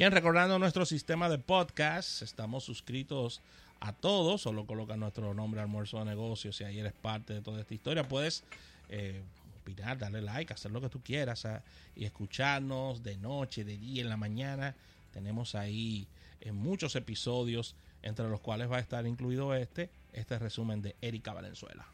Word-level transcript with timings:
Bien, 0.00 0.12
recordando 0.12 0.58
nuestro 0.58 0.86
sistema 0.86 1.28
de 1.28 1.36
podcast, 1.36 2.22
estamos 2.22 2.64
suscritos 2.64 3.42
a 3.80 3.92
todos, 3.92 4.40
solo 4.40 4.64
coloca 4.64 4.96
nuestro 4.96 5.34
nombre 5.34 5.60
Almuerzo 5.60 5.98
de 5.98 6.06
Negocios 6.06 6.56
si 6.56 6.64
ahí 6.64 6.78
eres 6.78 6.94
parte 6.94 7.34
de 7.34 7.42
toda 7.42 7.60
esta 7.60 7.74
historia. 7.74 8.08
Puedes 8.08 8.42
eh, 8.88 9.20
opinar, 9.60 9.98
darle 9.98 10.22
like, 10.22 10.54
hacer 10.54 10.70
lo 10.70 10.80
que 10.80 10.88
tú 10.88 11.02
quieras 11.02 11.44
ah, 11.44 11.62
y 11.94 12.06
escucharnos 12.06 13.02
de 13.02 13.18
noche, 13.18 13.62
de 13.62 13.76
día, 13.76 14.00
en 14.00 14.08
la 14.08 14.16
mañana. 14.16 14.74
Tenemos 15.12 15.54
ahí 15.54 16.08
eh, 16.40 16.50
muchos 16.50 16.96
episodios, 16.96 17.76
entre 18.00 18.26
los 18.26 18.40
cuales 18.40 18.72
va 18.72 18.78
a 18.78 18.80
estar 18.80 19.06
incluido 19.06 19.54
este, 19.54 19.90
este 20.14 20.38
resumen 20.38 20.80
de 20.80 20.96
Erika 21.02 21.34
Valenzuela. 21.34 21.84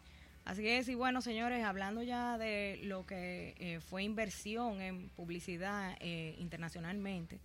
Así 0.45 0.69
es, 0.69 0.89
y 0.89 0.95
bueno, 0.95 1.23
señores, 1.23 1.65
hablando 1.65 2.05
ya 2.05 2.39
de 2.39 2.79
lo 2.85 3.05
que 3.05 3.57
eh, 3.59 3.81
fue 3.81 4.05
inversión 4.05 4.81
en 4.81 5.09
publicidad 5.09 6.01
internacionalmente, 6.39 7.41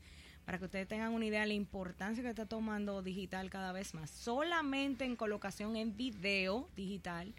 para 0.45 0.57
que 0.57 0.65
ustedes 0.65 0.87
tengan 0.87 1.13
una 1.13 1.25
idea 1.25 1.41
de 1.41 1.47
la 1.47 1.53
importancia 1.53 2.23
que 2.23 2.29
está 2.29 2.45
tomando 2.45 3.01
digital 3.01 3.49
cada 3.49 3.71
vez 3.71 3.93
más. 3.93 4.09
Solamente 4.09 5.05
en 5.05 5.15
colocación 5.15 5.75
en 5.75 5.95
video 5.95 6.69
digital, 6.75 7.33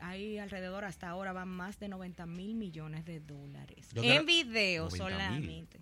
hay 0.00 0.38
alrededor, 0.38 0.84
hasta 0.84 1.08
ahora 1.08 1.32
van 1.32 1.48
más 1.48 1.78
de 1.80 1.88
90 1.88 2.26
mil 2.26 2.54
millones 2.54 3.04
de 3.04 3.20
dólares. 3.20 3.88
en 3.94 4.26
video 4.26 4.90
solamente. 4.90 5.80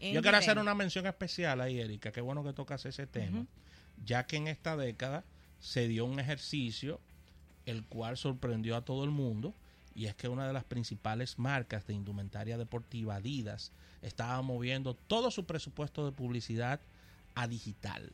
Yo 0.00 0.20
quiero 0.20 0.36
hacer 0.36 0.58
una 0.58 0.74
mención 0.74 1.06
especial 1.06 1.60
ahí, 1.60 1.80
Erika. 1.80 2.10
Qué 2.10 2.20
bueno 2.20 2.42
que 2.42 2.52
tocas 2.52 2.84
ese 2.86 3.06
tema, 3.06 3.46
ya 4.04 4.26
que 4.26 4.36
en 4.36 4.48
esta 4.48 4.76
década 4.76 5.24
se 5.60 5.86
dio 5.86 6.04
un 6.04 6.18
ejercicio 6.18 7.00
el 7.66 7.84
cual 7.84 8.16
sorprendió 8.16 8.76
a 8.76 8.84
todo 8.84 9.04
el 9.04 9.10
mundo 9.10 9.54
y 9.94 10.06
es 10.06 10.14
que 10.14 10.28
una 10.28 10.46
de 10.46 10.52
las 10.52 10.64
principales 10.64 11.38
marcas 11.38 11.86
de 11.86 11.94
indumentaria 11.94 12.58
deportiva, 12.58 13.16
Adidas, 13.16 13.72
estaba 14.00 14.40
moviendo 14.42 14.94
todo 14.94 15.30
su 15.30 15.44
presupuesto 15.44 16.04
de 16.04 16.12
publicidad 16.12 16.80
a 17.34 17.46
digital. 17.46 18.10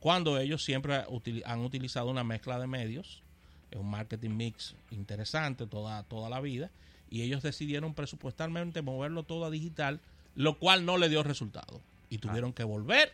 Cuando 0.00 0.38
ellos 0.38 0.64
siempre 0.64 1.04
han 1.44 1.60
utilizado 1.60 2.10
una 2.10 2.24
mezcla 2.24 2.58
de 2.58 2.66
medios, 2.66 3.22
es 3.70 3.78
un 3.78 3.90
marketing 3.90 4.30
mix 4.30 4.74
interesante 4.90 5.66
toda, 5.66 6.02
toda 6.04 6.28
la 6.28 6.40
vida, 6.40 6.70
y 7.10 7.22
ellos 7.22 7.42
decidieron 7.42 7.94
presupuestalmente 7.94 8.82
moverlo 8.82 9.22
todo 9.22 9.44
a 9.44 9.50
digital, 9.50 10.00
lo 10.34 10.58
cual 10.58 10.84
no 10.84 10.98
le 10.98 11.08
dio 11.08 11.22
resultado. 11.22 11.80
Y 12.08 12.18
tuvieron 12.18 12.52
que 12.52 12.64
volver 12.64 13.12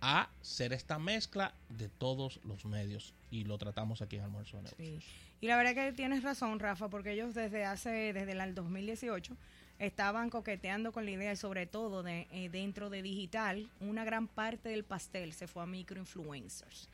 a 0.00 0.28
ser 0.42 0.72
esta 0.72 0.98
mezcla 0.98 1.54
de 1.68 1.88
todos 1.88 2.40
los 2.44 2.64
medios 2.64 3.14
y 3.30 3.44
lo 3.44 3.58
tratamos 3.58 4.02
aquí 4.02 4.16
en 4.16 4.22
Almuerzo 4.22 4.60
sí. 4.76 5.00
Y 5.40 5.46
la 5.46 5.56
verdad 5.56 5.74
que 5.74 5.92
tienes 5.92 6.22
razón, 6.22 6.58
Rafa, 6.58 6.88
porque 6.88 7.12
ellos 7.12 7.34
desde 7.34 7.64
hace 7.64 8.12
desde 8.12 8.32
el 8.32 8.54
2018 8.54 9.36
estaban 9.78 10.30
coqueteando 10.30 10.90
con 10.92 11.04
la 11.04 11.12
idea 11.12 11.32
y 11.32 11.36
sobre 11.36 11.66
todo 11.66 12.02
de 12.02 12.26
eh, 12.32 12.48
dentro 12.48 12.90
de 12.90 13.02
digital, 13.02 13.70
una 13.80 14.04
gran 14.04 14.26
parte 14.26 14.70
del 14.70 14.84
pastel 14.84 15.32
se 15.32 15.46
fue 15.46 15.62
a 15.62 15.66
microinfluencers. 15.66 16.88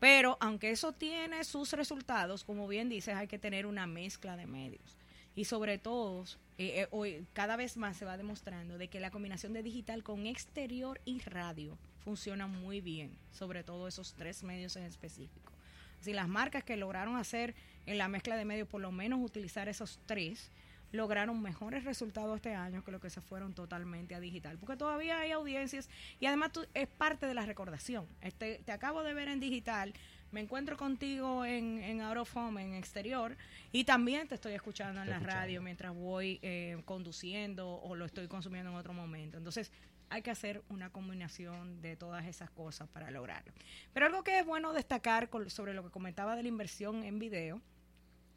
Pero 0.00 0.36
aunque 0.40 0.70
eso 0.70 0.92
tiene 0.92 1.44
sus 1.44 1.72
resultados, 1.72 2.42
como 2.42 2.66
bien 2.66 2.88
dices, 2.88 3.14
hay 3.14 3.28
que 3.28 3.38
tener 3.38 3.66
una 3.66 3.86
mezcla 3.86 4.36
de 4.36 4.46
medios. 4.46 4.98
Y 5.36 5.44
sobre 5.44 5.78
todo, 5.78 6.24
eh, 6.58 6.82
eh, 6.82 6.88
hoy 6.90 7.24
cada 7.32 7.54
vez 7.54 7.76
más 7.76 7.96
se 7.96 8.04
va 8.04 8.16
demostrando 8.16 8.78
de 8.78 8.88
que 8.88 8.98
la 8.98 9.12
combinación 9.12 9.52
de 9.52 9.62
digital 9.62 10.02
con 10.02 10.26
exterior 10.26 11.00
y 11.04 11.20
radio 11.20 11.78
funciona 12.04 12.46
muy 12.46 12.80
bien, 12.80 13.16
sobre 13.32 13.64
todo 13.64 13.88
esos 13.88 14.14
tres 14.14 14.42
medios 14.42 14.76
en 14.76 14.84
específico. 14.84 15.52
Si 16.00 16.12
las 16.12 16.28
marcas 16.28 16.64
que 16.64 16.76
lograron 16.76 17.16
hacer 17.16 17.54
en 17.86 17.96
la 17.98 18.08
mezcla 18.08 18.36
de 18.36 18.44
medios, 18.44 18.68
por 18.68 18.80
lo 18.80 18.90
menos 18.90 19.20
utilizar 19.20 19.68
esos 19.68 20.00
tres, 20.06 20.50
lograron 20.92 21.40
mejores 21.40 21.84
resultados 21.84 22.36
este 22.36 22.54
año 22.54 22.84
que 22.84 22.92
lo 22.92 23.00
que 23.00 23.10
se 23.10 23.20
fueron 23.20 23.54
totalmente 23.54 24.14
a 24.14 24.20
digital. 24.20 24.58
Porque 24.58 24.76
todavía 24.76 25.18
hay 25.20 25.32
audiencias 25.32 25.88
y 26.20 26.26
además 26.26 26.50
es 26.74 26.88
parte 26.88 27.26
de 27.26 27.34
la 27.34 27.46
recordación. 27.46 28.06
Este, 28.20 28.60
te 28.64 28.72
acabo 28.72 29.02
de 29.02 29.14
ver 29.14 29.28
en 29.28 29.40
digital, 29.40 29.94
me 30.30 30.40
encuentro 30.40 30.76
contigo 30.76 31.44
en, 31.44 31.82
en 31.82 32.00
Out 32.00 32.18
of 32.18 32.36
Home, 32.36 32.62
en 32.62 32.74
exterior, 32.74 33.36
y 33.70 33.84
también 33.84 34.28
te 34.28 34.34
estoy 34.34 34.54
escuchando 34.54 35.02
en 35.02 35.10
la 35.10 35.18
radio 35.18 35.62
mientras 35.62 35.94
voy 35.94 36.38
eh, 36.42 36.80
conduciendo 36.84 37.80
o 37.82 37.94
lo 37.94 38.04
estoy 38.04 38.28
consumiendo 38.28 38.70
en 38.70 38.76
otro 38.76 38.92
momento. 38.92 39.38
Entonces, 39.38 39.70
hay 40.12 40.20
que 40.20 40.30
hacer 40.30 40.62
una 40.68 40.90
combinación 40.90 41.80
de 41.80 41.96
todas 41.96 42.26
esas 42.26 42.50
cosas 42.50 42.86
para 42.88 43.10
lograrlo. 43.10 43.52
Pero 43.94 44.06
algo 44.06 44.22
que 44.22 44.38
es 44.38 44.44
bueno 44.44 44.74
destacar 44.74 45.30
sobre 45.46 45.72
lo 45.72 45.82
que 45.82 45.90
comentaba 45.90 46.36
de 46.36 46.42
la 46.42 46.48
inversión 46.48 47.02
en 47.02 47.18
video, 47.18 47.62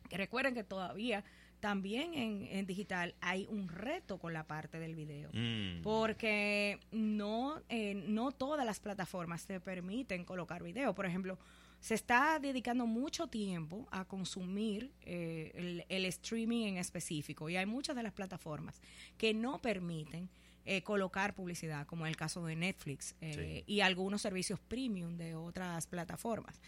que 0.09 0.16
recuerden 0.16 0.53
que 0.53 0.64
todavía 0.64 1.25
también 1.59 2.14
en, 2.14 2.66
digital 2.66 3.16
hay 3.19 3.47
un 3.50 3.68
reto 3.68 4.19
con 4.19 4.31
la 4.31 4.46
parte 4.46 4.80
del 4.80 4.96
video, 4.96 5.31
mm. 5.34 5.81
porque 5.81 6.80
no, 6.91 7.62
eh, 7.68 7.94
no 8.08 8.31
todas 8.31 8.66
las 8.66 8.80
plataformas 8.80 9.46
te 9.46 9.59
permiten 9.59 10.24
colocar 10.24 10.64
video. 10.64 10.96
Por 10.96 11.06
ejemplo, 11.06 11.38
se 11.81 11.96
está 11.96 12.40
dedicando 12.40 12.88
mucho 12.88 13.28
tiempo 13.28 13.88
a 13.91 14.06
consumir 14.06 14.91
eh, 15.02 15.84
el, 15.90 16.06
streaming 16.06 16.68
en 16.68 16.78
específico 16.78 17.50
y 17.50 17.58
hay 17.58 17.66
muchas 17.66 17.96
de 17.96 18.03
las 18.03 18.14
plataformas 18.14 18.81
que 19.18 19.34
no 19.34 19.62
permiten 19.62 20.30
eh, 20.66 20.81
colocar 20.81 21.36
publicidad, 21.36 21.86
como 21.86 22.06
es 22.06 22.09
el 22.09 22.18
caso 22.18 22.46
de 22.46 22.56
Netflix 22.56 23.16
eh, 23.22 23.64
y 23.68 23.81
algunos 23.81 24.22
servicios 24.22 24.59
premium 24.59 25.18
de 25.18 25.36
otras 25.36 25.88
plataformas. 25.88 26.59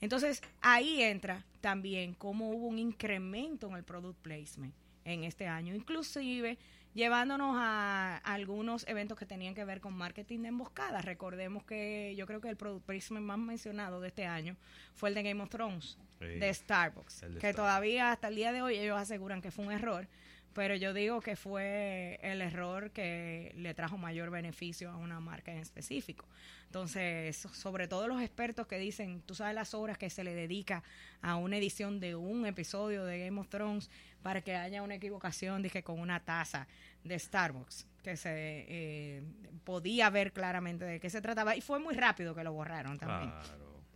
Entonces, 0.00 0.42
ahí 0.60 1.02
entra 1.02 1.44
también 1.60 2.14
cómo 2.14 2.50
hubo 2.50 2.66
un 2.66 2.78
incremento 2.78 3.68
en 3.68 3.76
el 3.76 3.84
product 3.84 4.18
placement 4.20 4.74
en 5.04 5.24
este 5.24 5.46
año, 5.46 5.74
inclusive 5.74 6.58
llevándonos 6.94 7.56
a, 7.58 8.16
algunos 8.18 8.86
eventos 8.88 9.18
que 9.18 9.26
tenían 9.26 9.54
que 9.54 9.64
ver 9.64 9.80
con 9.80 9.92
marketing 9.92 10.40
de 10.40 10.48
emboscada. 10.48 11.02
Recordemos 11.02 11.64
que 11.64 12.14
yo 12.16 12.26
creo 12.26 12.40
que 12.40 12.48
el 12.48 12.56
product 12.56 12.86
placement 12.86 13.26
más 13.26 13.38
mencionado 13.38 14.00
de 14.00 14.08
este 14.08 14.26
año 14.26 14.56
fue 14.94 15.10
el 15.10 15.14
de 15.14 15.22
Game 15.22 15.42
of 15.42 15.50
Thrones, 15.50 15.98
de 16.20 16.54
Starbucks, 16.54 17.24
que 17.40 17.52
todavía 17.52 18.12
hasta 18.12 18.28
el 18.28 18.36
día 18.36 18.52
de 18.52 18.62
hoy 18.62 18.76
ellos 18.76 18.98
aseguran 18.98 19.42
que 19.42 19.50
fue 19.50 19.66
un 19.66 19.72
error 19.72 20.08
pero 20.54 20.76
yo 20.76 20.94
digo 20.94 21.20
que 21.20 21.36
fue 21.36 22.18
el 22.22 22.40
error 22.40 22.92
que 22.92 23.52
le 23.56 23.74
trajo 23.74 23.98
mayor 23.98 24.30
beneficio 24.30 24.88
a 24.88 24.96
una 24.96 25.18
marca 25.18 25.52
en 25.52 25.58
específico. 25.58 26.26
Entonces, 26.66 27.36
sobre 27.52 27.88
todo 27.88 28.08
los 28.08 28.22
expertos 28.22 28.66
que 28.66 28.78
dicen, 28.78 29.20
tú 29.26 29.34
sabes 29.34 29.54
las 29.54 29.74
horas 29.74 29.98
que 29.98 30.10
se 30.10 30.24
le 30.24 30.34
dedica 30.34 30.82
a 31.20 31.36
una 31.36 31.56
edición 31.56 32.00
de 32.00 32.14
un 32.14 32.46
episodio 32.46 33.04
de 33.04 33.18
Game 33.18 33.40
of 33.40 33.48
Thrones 33.48 33.90
para 34.24 34.40
que 34.40 34.56
haya 34.56 34.82
una 34.82 34.94
equivocación, 34.94 35.62
dije, 35.62 35.82
con 35.82 36.00
una 36.00 36.18
taza 36.18 36.66
de 37.04 37.18
Starbucks, 37.18 37.86
que 38.02 38.16
se 38.16 38.30
eh, 38.32 39.22
podía 39.64 40.08
ver 40.08 40.32
claramente 40.32 40.86
de 40.86 40.98
qué 40.98 41.10
se 41.10 41.20
trataba 41.20 41.54
y 41.54 41.60
fue 41.60 41.78
muy 41.78 41.94
rápido 41.94 42.34
que 42.34 42.42
lo 42.42 42.54
borraron 42.54 42.98
también. 42.98 43.30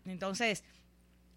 Entonces, 0.04 0.64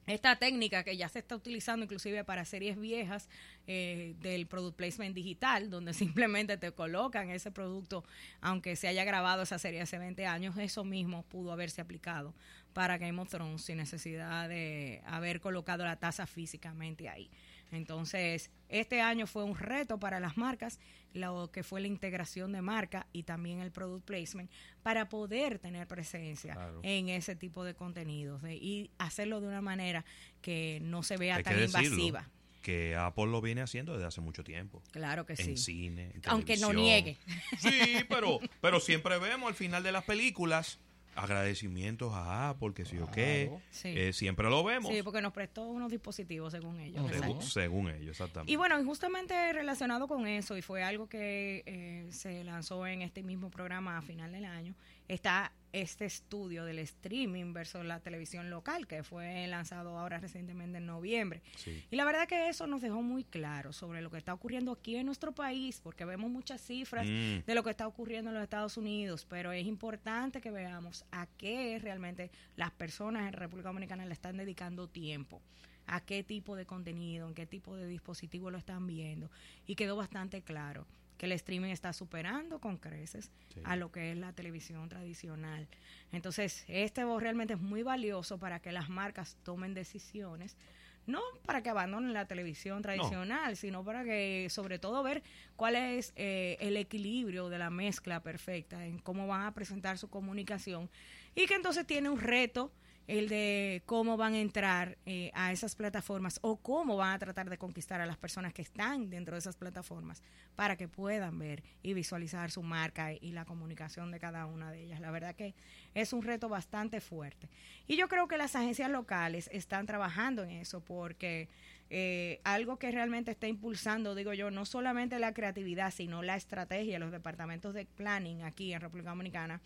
esta 0.07 0.35
técnica 0.35 0.83
que 0.83 0.97
ya 0.97 1.07
se 1.07 1.19
está 1.19 1.37
utilizando 1.37 1.85
inclusive 1.85 2.25
para 2.25 2.43
series 2.43 2.77
viejas 2.77 3.29
eh, 3.65 4.13
del 4.19 4.45
product 4.45 4.75
placement 4.75 5.15
digital, 5.15 5.69
donde 5.69 5.93
simplemente 5.93 6.57
te 6.57 6.73
colocan 6.73 7.29
ese 7.29 7.49
producto, 7.49 8.03
aunque 8.41 8.75
se 8.75 8.89
haya 8.89 9.05
grabado 9.05 9.43
esa 9.43 9.57
serie 9.57 9.79
hace 9.79 9.99
20 9.99 10.25
años, 10.25 10.57
eso 10.57 10.83
mismo 10.83 11.23
pudo 11.23 11.53
haberse 11.53 11.79
aplicado 11.79 12.33
para 12.73 12.97
Game 12.97 13.21
of 13.21 13.29
Thrones 13.29 13.61
sin 13.61 13.77
necesidad 13.77 14.49
de 14.49 15.01
haber 15.05 15.39
colocado 15.39 15.85
la 15.85 15.95
taza 15.95 16.27
físicamente 16.27 17.07
ahí. 17.07 17.29
Entonces, 17.71 18.51
este 18.69 19.01
año 19.01 19.27
fue 19.27 19.43
un 19.43 19.57
reto 19.57 19.99
para 19.99 20.19
las 20.19 20.37
marcas, 20.37 20.79
lo 21.13 21.51
que 21.51 21.63
fue 21.63 21.81
la 21.81 21.87
integración 21.87 22.51
de 22.51 22.61
marca 22.61 23.07
y 23.13 23.23
también 23.23 23.59
el 23.59 23.71
product 23.71 24.05
placement 24.05 24.51
para 24.83 25.09
poder 25.09 25.59
tener 25.59 25.87
presencia 25.87 26.57
en 26.83 27.09
ese 27.09 27.35
tipo 27.35 27.63
de 27.63 27.73
contenidos 27.73 28.41
y 28.43 28.91
hacerlo 28.97 29.41
de 29.41 29.47
una 29.47 29.61
manera 29.61 30.05
que 30.41 30.79
no 30.81 31.03
se 31.03 31.17
vea 31.17 31.41
tan 31.41 31.61
invasiva 31.61 32.29
que 32.61 32.95
Apple 32.95 33.25
lo 33.25 33.41
viene 33.41 33.61
haciendo 33.61 33.93
desde 33.93 34.05
hace 34.05 34.21
mucho 34.21 34.43
tiempo. 34.43 34.83
Claro 34.91 35.25
que 35.25 35.35
sí. 35.35 35.51
En 35.51 35.57
cine, 35.57 36.13
Aunque 36.25 36.57
no 36.57 36.71
niegue. 36.71 37.17
Sí, 37.57 38.05
pero, 38.07 38.39
pero 38.61 38.79
siempre 38.79 39.17
vemos 39.17 39.49
al 39.49 39.55
final 39.55 39.83
de 39.83 39.91
las 39.91 40.03
películas 40.03 40.79
agradecimientos 41.15 42.13
a 42.13 42.49
Apple, 42.49 42.73
que 42.73 42.85
sí 42.85 42.97
o 42.97 43.09
qué. 43.11 43.51
Eh, 43.83 44.13
siempre 44.13 44.49
lo 44.49 44.63
vemos. 44.63 44.91
Sí, 44.91 45.03
porque 45.03 45.21
nos 45.21 45.33
prestó 45.33 45.63
unos 45.63 45.91
dispositivos 45.91 46.51
según 46.51 46.79
ellos. 46.79 47.05
Según, 47.51 47.89
ellos, 47.89 48.11
exactamente. 48.11 48.51
Y 48.51 48.55
bueno, 48.55 48.83
justamente 48.83 49.53
relacionado 49.53 50.07
con 50.07 50.27
eso, 50.27 50.57
y 50.57 50.61
fue 50.61 50.83
algo 50.83 51.07
que 51.07 51.63
eh, 51.65 52.07
se 52.11 52.43
lanzó 52.43 52.87
en 52.87 53.01
este 53.01 53.23
mismo 53.23 53.49
programa 53.49 53.97
a 53.97 54.01
final 54.01 54.31
del 54.31 54.45
año, 54.45 54.75
está 55.07 55.51
este 55.73 56.05
estudio 56.05 56.65
del 56.65 56.79
streaming 56.79 57.53
versus 57.53 57.85
la 57.85 57.99
televisión 57.99 58.49
local 58.49 58.87
que 58.87 59.03
fue 59.03 59.47
lanzado 59.47 59.97
ahora 59.97 60.19
recientemente 60.19 60.77
en 60.77 60.85
noviembre. 60.85 61.41
Y 61.89 61.95
la 61.95 62.05
verdad 62.05 62.27
que 62.27 62.49
eso 62.49 62.67
nos 62.67 62.81
dejó 62.81 63.01
muy 63.01 63.23
claro 63.23 63.73
sobre 63.73 64.01
lo 64.01 64.09
que 64.09 64.17
está 64.17 64.33
ocurriendo 64.33 64.71
aquí 64.71 64.95
en 64.95 65.05
nuestro 65.05 65.33
país, 65.33 65.79
porque 65.81 66.05
vemos 66.05 66.29
muchas 66.29 66.61
cifras 66.61 67.07
mm. 67.07 67.45
de 67.45 67.55
lo 67.55 67.63
que 67.63 67.69
está 67.69 67.87
ocurriendo 67.87 68.29
en 68.29 68.35
los 68.35 68.43
Estados 68.43 68.77
Unidos, 68.77 69.25
pero 69.29 69.51
es 69.51 69.65
importante 69.65 70.41
que 70.41 70.51
veamos 70.51 71.05
a 71.11 71.27
qué 71.37 71.79
realmente 71.81 72.31
las 72.55 72.71
personas 72.71 73.27
en 73.27 73.33
República 73.33 73.69
Dominicana 73.69 74.05
le 74.05 74.13
están 74.13 74.37
dedicando 74.37 74.87
tiempo 74.87 75.41
a 75.87 75.99
qué 75.99 76.23
tipo 76.23 76.55
de 76.55 76.65
contenido, 76.65 77.27
en 77.27 77.33
qué 77.33 77.45
tipo 77.45 77.75
de 77.75 77.87
dispositivo 77.87 78.49
lo 78.49 78.57
están 78.57 78.87
viendo. 78.87 79.29
Y 79.65 79.75
quedó 79.75 79.95
bastante 79.95 80.41
claro 80.41 80.85
que 81.21 81.27
el 81.27 81.33
streaming 81.33 81.69
está 81.69 81.93
superando 81.93 82.57
con 82.57 82.77
creces 82.77 83.29
a 83.63 83.75
lo 83.75 83.91
que 83.91 84.11
es 84.11 84.17
la 84.17 84.33
televisión 84.33 84.89
tradicional. 84.89 85.67
Entonces, 86.11 86.65
este 86.67 87.05
realmente 87.19 87.53
es 87.53 87.59
muy 87.59 87.83
valioso 87.83 88.39
para 88.39 88.59
que 88.59 88.71
las 88.71 88.89
marcas 88.89 89.37
tomen 89.43 89.75
decisiones 89.75 90.57
no 91.05 91.21
para 91.45 91.61
que 91.61 91.69
abandonen 91.69 92.13
la 92.13 92.25
televisión 92.25 92.81
tradicional, 92.81 93.55
sino 93.55 93.83
para 93.83 94.03
que 94.03 94.47
sobre 94.49 94.79
todo 94.79 95.03
ver 95.03 95.21
cuál 95.55 95.75
es 95.75 96.11
eh, 96.15 96.57
el 96.59 96.75
equilibrio 96.75 97.49
de 97.49 97.59
la 97.59 97.69
mezcla 97.69 98.23
perfecta 98.23 98.83
en 98.83 98.97
cómo 98.97 99.27
van 99.27 99.43
a 99.43 99.53
presentar 99.53 99.99
su 99.99 100.09
comunicación 100.09 100.89
y 101.35 101.45
que 101.45 101.53
entonces 101.53 101.85
tiene 101.85 102.09
un 102.09 102.19
reto 102.19 102.71
el 103.11 103.27
de 103.27 103.83
cómo 103.85 104.15
van 104.15 104.35
a 104.35 104.39
entrar 104.39 104.97
eh, 105.05 105.31
a 105.33 105.51
esas 105.51 105.75
plataformas 105.75 106.39
o 106.43 106.55
cómo 106.55 106.95
van 106.95 107.11
a 107.11 107.19
tratar 107.19 107.49
de 107.49 107.57
conquistar 107.57 107.99
a 107.99 108.05
las 108.05 108.15
personas 108.15 108.53
que 108.53 108.61
están 108.61 109.09
dentro 109.09 109.35
de 109.35 109.39
esas 109.39 109.57
plataformas 109.57 110.23
para 110.55 110.77
que 110.77 110.87
puedan 110.87 111.37
ver 111.37 111.61
y 111.83 111.93
visualizar 111.93 112.51
su 112.51 112.63
marca 112.63 113.11
y 113.11 113.33
la 113.33 113.43
comunicación 113.43 114.11
de 114.11 114.19
cada 114.21 114.45
una 114.45 114.71
de 114.71 114.83
ellas. 114.83 115.01
La 115.01 115.11
verdad 115.11 115.35
que 115.35 115.55
es 115.93 116.13
un 116.13 116.23
reto 116.23 116.47
bastante 116.47 117.01
fuerte. 117.01 117.49
Y 117.85 117.97
yo 117.97 118.07
creo 118.07 118.29
que 118.29 118.37
las 118.37 118.55
agencias 118.55 118.89
locales 118.89 119.49
están 119.51 119.87
trabajando 119.87 120.43
en 120.43 120.51
eso 120.51 120.79
porque 120.79 121.49
eh, 121.89 122.39
algo 122.45 122.79
que 122.79 122.91
realmente 122.91 123.31
está 123.31 123.47
impulsando, 123.47 124.15
digo 124.15 124.33
yo, 124.33 124.51
no 124.51 124.65
solamente 124.65 125.19
la 125.19 125.33
creatividad, 125.33 125.91
sino 125.91 126.21
la 126.21 126.37
estrategia 126.37 126.97
los 126.97 127.11
departamentos 127.11 127.73
de 127.73 127.83
planning 127.85 128.43
aquí 128.43 128.71
en 128.71 128.79
República 128.79 129.09
Dominicana 129.09 129.59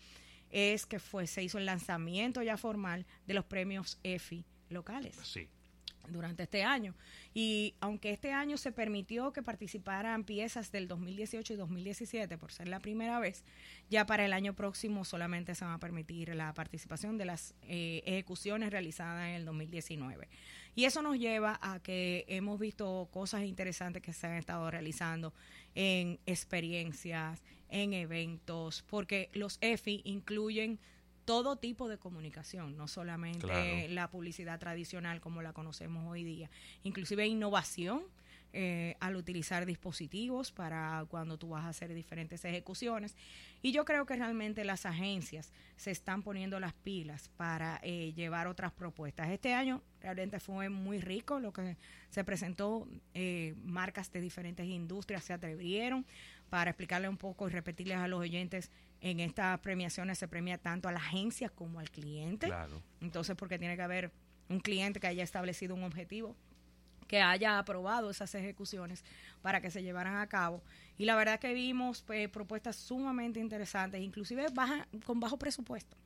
es 0.56 0.86
que 0.86 0.98
fue, 0.98 1.26
se 1.26 1.42
hizo 1.42 1.58
el 1.58 1.66
lanzamiento 1.66 2.42
ya 2.42 2.56
formal 2.56 3.04
de 3.26 3.34
los 3.34 3.44
premios 3.44 3.98
EFI 4.02 4.46
locales. 4.70 5.16
Sí. 5.22 5.50
Durante 6.08 6.44
este 6.44 6.62
año. 6.62 6.94
Y 7.34 7.74
aunque 7.80 8.10
este 8.10 8.32
año 8.32 8.56
se 8.56 8.72
permitió 8.72 9.32
que 9.32 9.42
participaran 9.42 10.24
piezas 10.24 10.72
del 10.72 10.88
2018 10.88 11.54
y 11.54 11.56
2017, 11.56 12.38
por 12.38 12.52
ser 12.52 12.68
la 12.68 12.80
primera 12.80 13.18
vez, 13.20 13.44
ya 13.90 14.06
para 14.06 14.24
el 14.24 14.32
año 14.32 14.54
próximo 14.54 15.04
solamente 15.04 15.54
se 15.54 15.64
va 15.64 15.74
a 15.74 15.78
permitir 15.78 16.34
la 16.34 16.52
participación 16.54 17.18
de 17.18 17.24
las 17.24 17.54
eh, 17.62 18.02
ejecuciones 18.06 18.70
realizadas 18.70 19.28
en 19.28 19.34
el 19.34 19.44
2019. 19.44 20.28
Y 20.74 20.84
eso 20.84 21.02
nos 21.02 21.18
lleva 21.18 21.58
a 21.62 21.80
que 21.80 22.24
hemos 22.28 22.58
visto 22.60 23.08
cosas 23.10 23.44
interesantes 23.44 24.02
que 24.02 24.12
se 24.12 24.26
han 24.26 24.34
estado 24.34 24.70
realizando 24.70 25.32
en 25.74 26.18
experiencias, 26.26 27.42
en 27.70 27.92
eventos, 27.94 28.84
porque 28.88 29.30
los 29.32 29.58
EFI 29.60 30.02
incluyen 30.04 30.78
todo 31.26 31.56
tipo 31.56 31.88
de 31.88 31.98
comunicación, 31.98 32.76
no 32.78 32.88
solamente 32.88 33.88
la 33.88 34.08
publicidad 34.08 34.58
tradicional 34.58 35.20
como 35.20 35.42
la 35.42 35.52
conocemos 35.52 36.06
hoy 36.08 36.24
día, 36.24 36.48
inclusive 36.84 37.26
innovación 37.26 38.04
eh, 38.58 38.96
al 39.00 39.16
utilizar 39.16 39.66
dispositivos 39.66 40.50
para 40.50 41.04
cuando 41.10 41.36
tú 41.36 41.50
vas 41.50 41.64
a 41.64 41.68
hacer 41.68 41.92
diferentes 41.92 42.42
ejecuciones. 42.42 43.14
Y 43.60 43.72
yo 43.72 43.84
creo 43.84 44.06
que 44.06 44.16
realmente 44.16 44.64
las 44.64 44.86
agencias 44.86 45.52
se 45.76 45.90
están 45.90 46.22
poniendo 46.22 46.58
las 46.58 46.72
pilas 46.72 47.28
para 47.36 47.80
eh, 47.82 48.14
llevar 48.14 48.46
otras 48.46 48.72
propuestas. 48.72 49.28
Este 49.28 49.52
año 49.52 49.82
realmente 50.00 50.40
fue 50.40 50.70
muy 50.70 51.00
rico 51.00 51.38
lo 51.38 51.52
que 51.52 51.76
se 52.08 52.24
presentó, 52.24 52.88
eh, 53.12 53.54
marcas 53.62 54.10
de 54.10 54.22
diferentes 54.22 54.64
industrias 54.64 55.24
se 55.24 55.34
atrevieron 55.34 56.06
para 56.48 56.70
explicarle 56.70 57.10
un 57.10 57.18
poco 57.18 57.48
y 57.48 57.50
repetirles 57.50 57.98
a 57.98 58.08
los 58.08 58.20
oyentes, 58.20 58.70
en 59.10 59.20
estas 59.20 59.58
premiaciones 59.60 60.18
se 60.18 60.28
premia 60.28 60.58
tanto 60.58 60.88
a 60.88 60.92
la 60.92 60.98
agencia 60.98 61.48
como 61.48 61.78
al 61.78 61.90
cliente. 61.90 62.48
Claro. 62.48 62.82
Entonces, 63.00 63.36
porque 63.36 63.58
tiene 63.58 63.76
que 63.76 63.82
haber 63.82 64.10
un 64.48 64.60
cliente 64.60 65.00
que 65.00 65.06
haya 65.06 65.22
establecido 65.22 65.74
un 65.74 65.84
objetivo 65.84 66.36
que 67.06 67.20
haya 67.20 67.58
aprobado 67.58 68.10
esas 68.10 68.34
ejecuciones 68.34 69.04
para 69.42 69.60
que 69.60 69.70
se 69.70 69.82
llevaran 69.82 70.16
a 70.16 70.26
cabo. 70.26 70.62
Y 70.98 71.04
la 71.04 71.16
verdad 71.16 71.38
que 71.38 71.54
vimos 71.54 72.02
pues, 72.02 72.28
propuestas 72.28 72.76
sumamente 72.76 73.40
interesantes, 73.40 74.00
inclusive 74.00 74.46
baja, 74.52 74.88
con 75.04 75.20
bajo 75.20 75.38
presupuesto, 75.38 75.96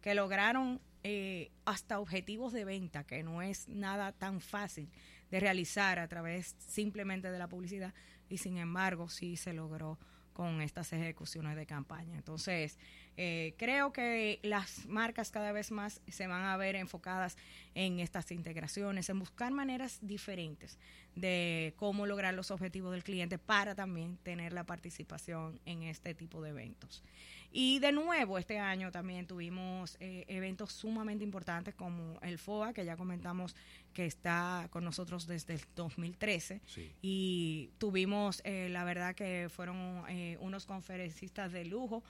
que 0.00 0.14
lograron 0.14 0.80
eh, 1.04 1.50
hasta 1.64 2.00
objetivos 2.00 2.52
de 2.52 2.64
venta, 2.64 3.04
que 3.04 3.22
no 3.22 3.42
es 3.42 3.68
nada 3.68 4.12
tan 4.12 4.40
fácil 4.40 4.88
de 5.30 5.40
realizar 5.40 5.98
a 5.98 6.08
través 6.08 6.56
simplemente 6.58 7.30
de 7.30 7.38
la 7.38 7.48
publicidad, 7.48 7.94
y 8.28 8.38
sin 8.38 8.58
embargo 8.58 9.08
sí 9.08 9.36
se 9.36 9.52
logró 9.52 9.98
con 10.32 10.60
estas 10.62 10.92
ejecuciones 10.92 11.56
de 11.56 11.66
campaña. 11.66 12.16
Entonces, 12.16 12.78
eh, 13.16 13.54
creo 13.58 13.92
que 13.92 14.40
las 14.42 14.86
marcas 14.86 15.30
cada 15.30 15.52
vez 15.52 15.70
más 15.70 16.00
se 16.08 16.26
van 16.26 16.44
a 16.44 16.56
ver 16.56 16.76
enfocadas 16.76 17.36
en 17.74 18.00
estas 18.00 18.30
integraciones, 18.30 19.08
en 19.08 19.18
buscar 19.18 19.52
maneras 19.52 19.98
diferentes 20.02 20.78
de 21.14 21.74
cómo 21.76 22.06
lograr 22.06 22.34
los 22.34 22.50
objetivos 22.50 22.92
del 22.92 23.04
cliente 23.04 23.38
para 23.38 23.74
también 23.74 24.16
tener 24.22 24.52
la 24.52 24.64
participación 24.64 25.60
en 25.66 25.82
este 25.82 26.14
tipo 26.14 26.40
de 26.42 26.50
eventos. 26.50 27.02
Y 27.54 27.80
de 27.80 27.92
nuevo, 27.92 28.38
este 28.38 28.58
año 28.58 28.90
también 28.90 29.26
tuvimos 29.26 29.98
eh, 30.00 30.24
eventos 30.26 30.72
sumamente 30.72 31.22
importantes 31.22 31.74
como 31.74 32.18
el 32.22 32.38
FOA, 32.38 32.72
que 32.72 32.86
ya 32.86 32.96
comentamos 32.96 33.54
que 33.92 34.06
está 34.06 34.68
con 34.70 34.84
nosotros 34.84 35.26
desde 35.26 35.54
el 35.54 35.60
2013. 35.76 36.62
Y 37.02 37.68
tuvimos, 37.76 38.40
eh, 38.44 38.68
la 38.70 38.84
verdad 38.84 39.14
que 39.14 39.50
fueron 39.54 40.02
eh, 40.08 40.38
unos 40.40 40.64
conferencistas 40.64 41.52
de 41.52 41.66
lujo. 41.66 42.02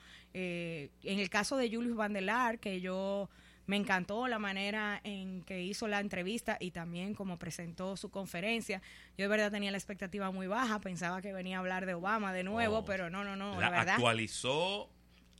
En 1.03 1.19
el 1.19 1.29
caso 1.29 1.57
de 1.57 1.69
Julius 1.69 1.95
Vandelar, 1.95 2.59
que 2.59 2.81
yo 2.81 3.29
me 3.65 3.77
encantó 3.77 4.27
la 4.27 4.39
manera 4.39 4.99
en 5.03 5.41
que 5.43 5.61
hizo 5.63 5.87
la 5.87 5.99
entrevista 5.99 6.57
y 6.59 6.71
también 6.71 7.13
como 7.13 7.37
presentó 7.39 7.95
su 7.95 8.09
conferencia. 8.09 8.81
Yo 9.17 9.23
de 9.23 9.27
verdad 9.29 9.51
tenía 9.51 9.71
la 9.71 9.77
expectativa 9.77 10.31
muy 10.31 10.47
baja, 10.47 10.79
pensaba 10.79 11.21
que 11.21 11.31
venía 11.33 11.57
a 11.57 11.59
hablar 11.59 11.85
de 11.85 11.93
Obama 11.93 12.33
de 12.33 12.43
nuevo, 12.43 12.79
oh. 12.79 12.85
pero 12.85 13.09
no, 13.09 13.23
no, 13.23 13.35
no. 13.35 13.59
La, 13.59 13.69
verdad. 13.69 13.95
Actualizó 13.95 14.89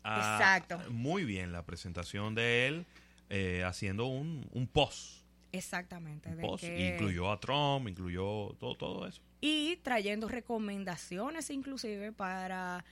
Exacto. 0.06 0.80
muy 0.90 1.26
bien 1.26 1.52
la 1.52 1.64
presentación 1.66 2.36
de 2.36 2.68
él, 2.68 2.86
eh, 3.30 3.64
haciendo 3.66 4.06
un, 4.06 4.48
un 4.52 4.68
post. 4.68 5.24
Exactamente. 5.52 6.30
Incluyó 6.78 7.32
a 7.32 7.40
Trump, 7.40 7.88
incluyó 7.88 8.56
todo, 8.60 8.76
todo 8.76 9.08
eso. 9.08 9.22
Y 9.40 9.76
trayendo 9.84 10.28
recomendaciones 10.28 11.50
inclusive 11.50 12.12
para 12.12 12.84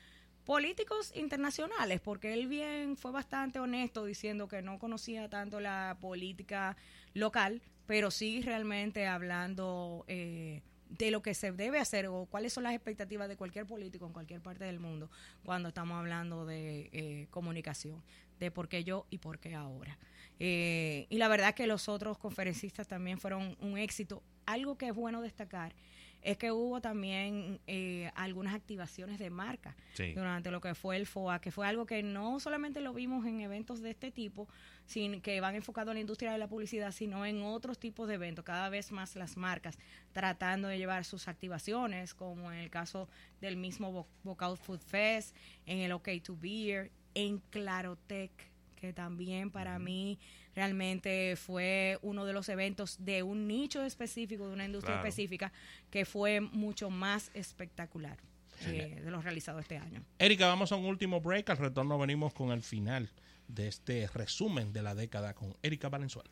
políticos 0.45 1.11
internacionales, 1.15 2.01
porque 2.01 2.33
él 2.33 2.47
bien 2.47 2.97
fue 2.97 3.11
bastante 3.11 3.59
honesto 3.59 4.05
diciendo 4.05 4.47
que 4.47 4.61
no 4.61 4.79
conocía 4.79 5.29
tanto 5.29 5.59
la 5.59 5.97
política 5.99 6.75
local, 7.13 7.61
pero 7.85 8.11
sí 8.11 8.41
realmente 8.41 9.07
hablando 9.07 10.05
eh, 10.07 10.61
de 10.89 11.11
lo 11.11 11.21
que 11.21 11.33
se 11.33 11.51
debe 11.51 11.79
hacer 11.79 12.07
o 12.07 12.25
cuáles 12.25 12.53
son 12.53 12.63
las 12.63 12.73
expectativas 12.73 13.29
de 13.29 13.37
cualquier 13.37 13.65
político 13.65 14.05
en 14.05 14.13
cualquier 14.13 14.41
parte 14.41 14.65
del 14.65 14.79
mundo 14.79 15.09
cuando 15.43 15.69
estamos 15.69 15.97
hablando 15.97 16.45
de 16.45 16.89
eh, 16.91 17.27
comunicación, 17.29 18.03
de 18.39 18.51
por 18.51 18.67
qué 18.67 18.83
yo 18.83 19.05
y 19.09 19.19
por 19.19 19.39
qué 19.39 19.55
ahora. 19.55 19.97
Eh, 20.39 21.05
y 21.09 21.17
la 21.17 21.27
verdad 21.27 21.53
que 21.53 21.67
los 21.67 21.87
otros 21.87 22.17
conferencistas 22.17 22.87
también 22.87 23.19
fueron 23.19 23.55
un 23.61 23.77
éxito. 23.77 24.23
Algo 24.45 24.77
que 24.77 24.87
es 24.87 24.95
bueno 24.95 25.21
destacar 25.21 25.75
es 26.21 26.37
que 26.37 26.51
hubo 26.51 26.81
también 26.81 27.59
eh, 27.67 28.11
algunas 28.15 28.53
activaciones 28.53 29.17
de 29.19 29.29
marca 29.29 29.75
durante 30.15 30.51
lo 30.51 30.61
que 30.61 30.75
fue 30.75 30.97
el 30.97 31.05
FOA, 31.05 31.39
que 31.41 31.51
fue 31.51 31.67
algo 31.67 31.85
que 31.85 32.03
no 32.03 32.39
solamente 32.39 32.79
lo 32.81 32.93
vimos 32.93 33.25
en 33.25 33.41
eventos 33.41 33.81
de 33.81 33.91
este 33.91 34.11
tipo, 34.11 34.47
sin, 34.85 35.21
que 35.21 35.41
van 35.41 35.55
enfocados 35.55 35.91
en 35.91 35.95
la 35.95 36.01
industria 36.01 36.31
de 36.31 36.37
la 36.37 36.47
publicidad, 36.47 36.91
sino 36.91 37.25
en 37.25 37.41
otros 37.41 37.79
tipos 37.79 38.07
de 38.07 38.15
eventos, 38.15 38.45
cada 38.45 38.69
vez 38.69 38.91
más 38.91 39.15
las 39.15 39.35
marcas 39.37 39.77
tratando 40.11 40.67
de 40.67 40.77
llevar 40.77 41.05
sus 41.05 41.27
activaciones, 41.27 42.13
como 42.13 42.51
en 42.51 42.59
el 42.59 42.69
caso 42.69 43.09
del 43.39 43.57
mismo 43.57 44.07
Vocal 44.23 44.57
Food 44.57 44.81
Fest, 44.81 45.35
en 45.65 45.79
el 45.79 45.91
OK 45.91 46.09
to 46.23 46.37
Beer, 46.37 46.91
en 47.13 47.39
Clarotech, 47.49 48.50
que 48.81 48.93
también 48.93 49.51
para 49.51 49.77
mí 49.77 50.17
realmente 50.55 51.35
fue 51.35 51.99
uno 52.01 52.25
de 52.25 52.33
los 52.33 52.49
eventos 52.49 52.97
de 53.05 53.21
un 53.21 53.47
nicho 53.47 53.83
específico, 53.83 54.47
de 54.47 54.53
una 54.53 54.65
industria 54.65 54.97
específica, 54.97 55.53
que 55.91 56.03
fue 56.03 56.41
mucho 56.41 56.89
más 56.89 57.29
espectacular 57.35 58.17
de 58.65 59.01
los 59.05 59.23
realizados 59.23 59.61
este 59.61 59.77
año. 59.77 60.03
Erika, 60.19 60.47
vamos 60.47 60.71
a 60.71 60.75
un 60.75 60.85
último 60.85 61.21
break. 61.21 61.49
Al 61.51 61.57
retorno 61.57 61.97
venimos 61.97 62.33
con 62.33 62.51
el 62.51 62.63
final 62.63 63.11
de 63.47 63.67
este 63.67 64.07
resumen 64.07 64.73
de 64.73 64.81
la 64.81 64.95
década 64.95 65.33
con 65.35 65.55
Erika 65.61 65.89
Valenzuela. 65.89 66.31